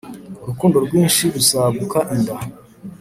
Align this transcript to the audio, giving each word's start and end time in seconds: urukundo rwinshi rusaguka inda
urukundo 0.43 0.77
rwinshi 0.85 1.23
rusaguka 1.33 1.99
inda 2.15 2.35